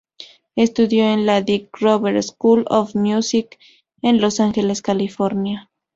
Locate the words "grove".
1.79-2.19